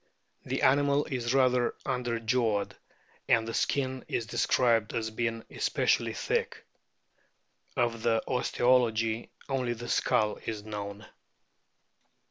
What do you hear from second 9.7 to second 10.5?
the skull